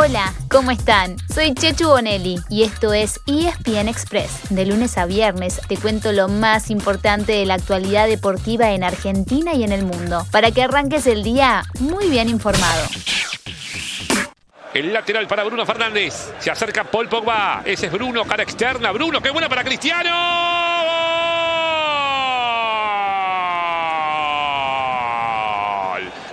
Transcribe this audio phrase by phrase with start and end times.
[0.00, 1.16] Hola, ¿cómo están?
[1.34, 4.42] Soy Chechu Bonelli y esto es ESPN Express.
[4.48, 9.54] De lunes a viernes te cuento lo más importante de la actualidad deportiva en Argentina
[9.54, 12.86] y en el mundo, para que arranques el día muy bien informado.
[14.72, 16.32] El lateral para Bruno Fernández.
[16.38, 17.62] Se acerca Paul Pogba.
[17.64, 18.92] Ese es Bruno, cara externa.
[18.92, 20.14] Bruno, qué buena para Cristiano.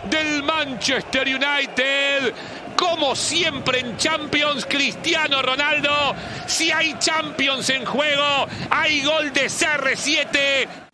[0.08, 2.36] Del Manchester United.
[2.78, 6.16] Como siempre en Champions, Cristiano Ronaldo.
[6.48, 10.85] Si hay Champions en juego, hay gol de CR7.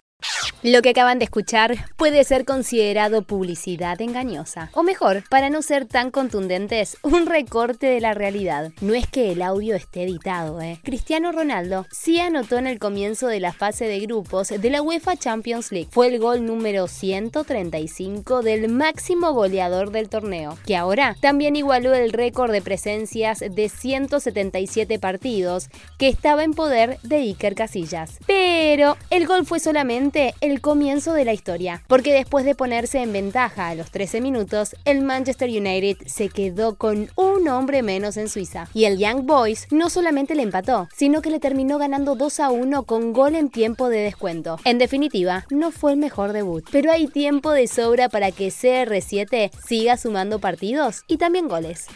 [0.63, 4.69] Lo que acaban de escuchar puede ser considerado publicidad engañosa.
[4.73, 8.71] O mejor, para no ser tan contundentes, un recorte de la realidad.
[8.79, 10.79] No es que el audio esté editado, ¿eh?
[10.83, 15.17] Cristiano Ronaldo sí anotó en el comienzo de la fase de grupos de la UEFA
[15.17, 15.89] Champions League.
[15.89, 22.13] Fue el gol número 135 del máximo goleador del torneo, que ahora también igualó el
[22.13, 28.19] récord de presencias de 177 partidos que estaba en poder de Iker Casillas.
[28.27, 33.13] Pero el gol fue solamente el comienzo de la historia, porque después de ponerse en
[33.13, 38.27] ventaja a los 13 minutos, el Manchester United se quedó con un hombre menos en
[38.27, 38.67] Suiza.
[38.73, 42.49] Y el Young Boys no solamente le empató, sino que le terminó ganando 2 a
[42.49, 44.57] 1 con gol en tiempo de descuento.
[44.65, 49.51] En definitiva, no fue el mejor debut, pero hay tiempo de sobra para que CR7
[49.65, 51.87] siga sumando partidos y también goles.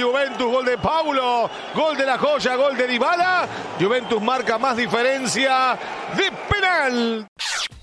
[0.00, 3.48] Juventus, gol de Paulo, gol de la joya, gol de Dybala.
[3.80, 5.78] Juventus marca más diferencia
[6.16, 7.28] de penal.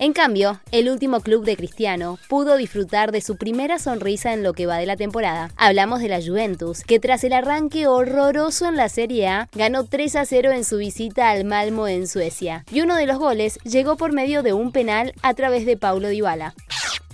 [0.02, 4.54] En cambio, el último club de Cristiano pudo disfrutar de su primera sonrisa en lo
[4.54, 5.52] que va de la temporada.
[5.58, 10.16] Hablamos de la Juventus, que tras el arranque horroroso en la Serie A, ganó 3
[10.16, 12.64] a 0 en su visita al Malmo en Suecia.
[12.72, 16.08] Y uno de los goles llegó por medio de un penal a través de Paulo
[16.08, 16.54] Dybala.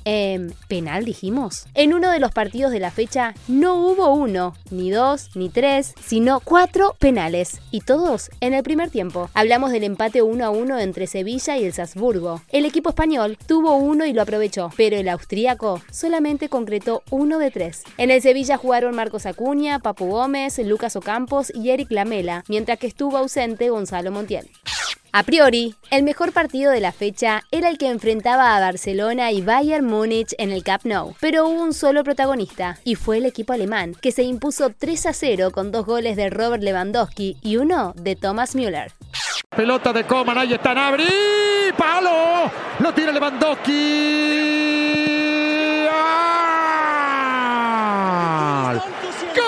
[0.05, 1.65] Eh, ¿Penal dijimos?
[1.73, 5.95] En uno de los partidos de la fecha no hubo uno, ni dos, ni tres,
[5.99, 7.59] sino cuatro penales.
[7.71, 9.29] Y todos en el primer tiempo.
[9.33, 12.41] Hablamos del empate 1 a 1 entre Sevilla y el Salzburgo.
[12.49, 17.51] El equipo español tuvo uno y lo aprovechó, pero el austríaco solamente concretó uno de
[17.51, 17.83] tres.
[17.97, 22.87] En el Sevilla jugaron Marcos Acuña, Papu Gómez, Lucas Ocampos y Eric Lamela, mientras que
[22.87, 24.49] estuvo ausente Gonzalo Montiel.
[25.17, 29.41] A priori, el mejor partido de la fecha era el que enfrentaba a Barcelona y
[29.41, 33.53] Bayern Múnich en el Camp Nou, pero hubo un solo protagonista, y fue el equipo
[33.53, 37.93] alemán, que se impuso 3 a 0 con dos goles de Robert Lewandowski y uno
[37.95, 38.91] de Thomas Müller.
[39.55, 41.05] Pelota de Coman, ahí está Nabri,
[41.77, 43.71] palo, lo tira Lewandowski.
[49.37, 49.45] ¡Gol!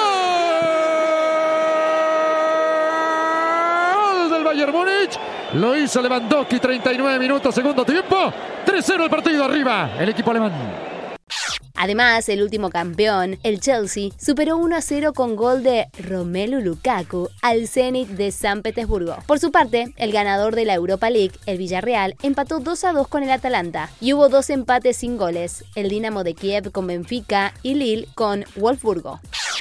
[4.29, 5.09] del Bayern.
[5.53, 8.33] Lo hizo Lewandowski, 39 minutos, segundo tiempo.
[8.65, 10.51] 3-0 el partido arriba, el equipo alemán.
[11.79, 17.29] Además, el último campeón, el Chelsea, superó 1 a 0 con gol de Romelu Lukaku
[17.43, 19.15] al Zenit de San Petersburgo.
[19.27, 23.07] Por su parte, el ganador de la Europa League, el Villarreal, empató 2 a 2
[23.07, 27.53] con el Atalanta y hubo dos empates sin goles, el Dinamo de Kiev con Benfica
[27.61, 29.19] y Lille con Wolfsburgo.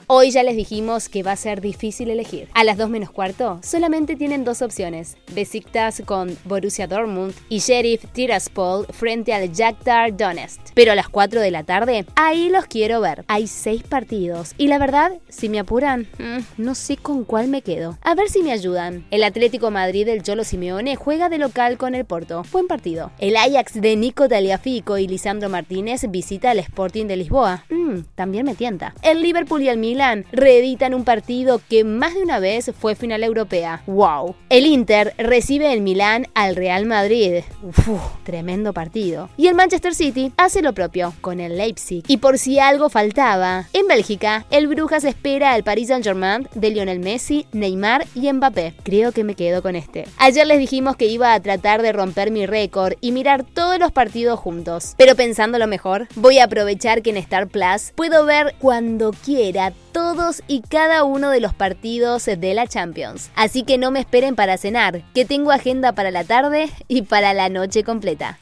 [0.09, 2.49] Hoy ya les dijimos que va a ser difícil elegir.
[2.55, 5.17] A las 2 menos cuarto solamente tienen dos opciones.
[5.35, 10.61] Besiktas con Borussia Dortmund y Sheriff Tiraspol frente al Shakhtar Donetsk.
[10.75, 13.25] Pero a las 4 de la tarde, ahí los quiero ver.
[13.27, 17.63] Hay 6 partidos y la verdad, si me apuran, mm, no sé con cuál me
[17.63, 17.99] quedo.
[18.03, 19.05] A ver si me ayudan.
[19.11, 22.45] El Atlético Madrid del Cholo Simeone juega de local con el Porto.
[22.53, 23.11] Buen partido.
[23.19, 27.65] El Ajax de Nico Taliafico y Lisandro Martínez visita al Sporting de Lisboa.
[27.71, 28.95] Mm, también me tienta.
[29.03, 29.96] El Liverpool y el Milan
[30.33, 33.83] reeditan un partido que más de una vez fue final europea.
[33.87, 34.35] ¡Wow!
[34.49, 37.43] El Inter recibe el Milán al Real Madrid.
[37.63, 37.89] Uf,
[38.25, 39.29] tremendo partido.
[39.37, 42.05] Y el Manchester City hace lo propio con el Leipzig.
[42.07, 47.01] Y por si algo faltaba, en Bélgica, el Brujas espera al Paris Saint-Germain de Lionel
[47.01, 48.75] Messi, Neymar y Mbappé.
[48.83, 50.07] Creo que me quedo con este.
[50.19, 53.93] Ayer les dijimos que iba a tratar de romper mi récord y mirar todos los
[53.93, 54.95] partidos juntos.
[54.97, 59.73] Pero pensando lo mejor, voy a aprovechar que en Star Plus puedo ver cuando quiera
[59.97, 63.31] todos y cada uno de los partidos de la Champions.
[63.35, 67.33] Así que no me esperen para cenar, que tengo agenda para la tarde y para
[67.33, 68.39] la noche completa.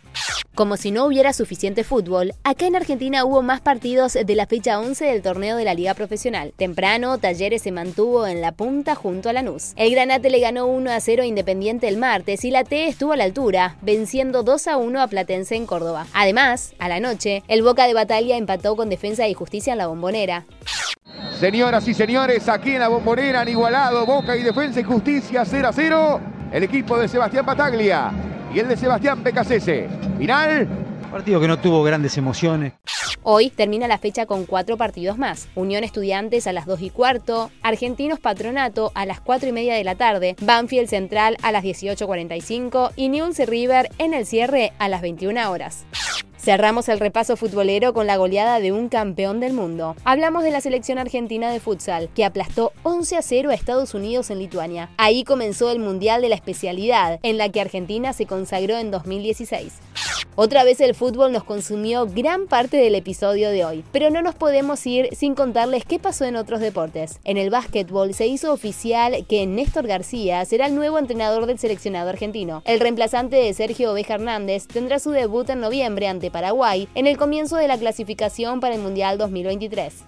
[0.56, 4.80] Como si no hubiera suficiente fútbol, acá en Argentina hubo más partidos de la fecha
[4.80, 6.52] 11 del torneo de la Liga Profesional.
[6.56, 9.74] Temprano, Talleres se mantuvo en la punta junto a Lanús.
[9.76, 13.12] El Granate le ganó 1 a 0 a Independiente el martes y la T estuvo
[13.12, 16.08] a la altura, venciendo 2 a 1 a Platense en Córdoba.
[16.14, 19.86] Además, a la noche, el Boca de Batalla empató con Defensa y Justicia en la
[19.86, 20.46] Bombonera.
[21.44, 25.68] Señoras y señores, aquí en la Bombonera han igualado Boca y Defensa y Justicia 0
[25.68, 26.20] a 0
[26.50, 28.10] el equipo de Sebastián Bataglia
[28.54, 29.86] y el de Sebastián Becasese.
[30.16, 30.66] Final.
[31.12, 32.72] Partido que no tuvo grandes emociones.
[33.22, 35.48] Hoy termina la fecha con cuatro partidos más.
[35.54, 39.84] Unión Estudiantes a las 2 y cuarto, Argentinos Patronato a las 4 y media de
[39.84, 45.02] la tarde, Banfield Central a las 18.45 y Newell's River en el cierre a las
[45.02, 45.84] 21 horas.
[46.44, 49.96] Cerramos el repaso futbolero con la goleada de un campeón del mundo.
[50.04, 54.28] Hablamos de la selección argentina de futsal, que aplastó 11 a 0 a Estados Unidos
[54.28, 54.90] en Lituania.
[54.98, 59.72] Ahí comenzó el Mundial de la especialidad, en la que Argentina se consagró en 2016.
[60.36, 64.34] Otra vez el fútbol nos consumió gran parte del episodio de hoy, pero no nos
[64.34, 67.20] podemos ir sin contarles qué pasó en otros deportes.
[67.22, 72.10] En el básquetbol se hizo oficial que Néstor García será el nuevo entrenador del seleccionado
[72.10, 72.62] argentino.
[72.64, 77.16] El reemplazante de Sergio Oveja Hernández tendrá su debut en noviembre ante Paraguay en el
[77.16, 80.04] comienzo de la clasificación para el Mundial 2023.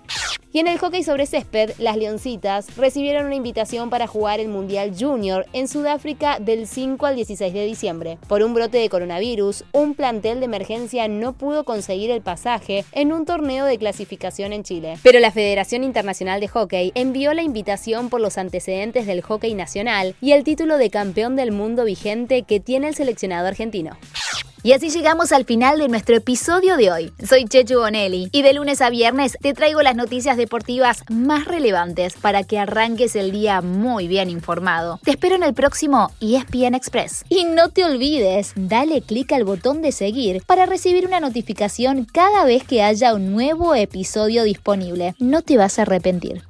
[0.56, 4.94] Y en el hockey sobre césped, las Leoncitas recibieron una invitación para jugar el Mundial
[4.99, 8.17] Junior en Sudáfrica del 5 al 16 de diciembre.
[8.26, 13.12] Por un brote de coronavirus, un plantel de emergencia no pudo conseguir el pasaje en
[13.12, 14.97] un torneo de clasificación en Chile.
[15.03, 20.14] Pero la Federación Internacional de Hockey envió la invitación por los antecedentes del hockey nacional
[20.23, 23.99] y el título de campeón del mundo vigente que tiene el seleccionado argentino.
[24.67, 27.13] Y así llegamos al final de nuestro episodio de hoy.
[27.25, 32.15] Soy Chechu Bonelli y de lunes a viernes te traigo las noticias deportivas más relevantes
[32.15, 34.99] para que arranques el día muy bien informado.
[35.05, 37.25] Te espero en el próximo ESPN Express.
[37.29, 42.45] Y no te olvides, dale clic al botón de seguir para recibir una notificación cada
[42.45, 45.15] vez que haya un nuevo episodio disponible.
[45.21, 46.43] No te vas a arrepentir.